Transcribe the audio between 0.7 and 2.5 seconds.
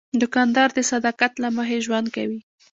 د صداقت له مخې ژوند کوي.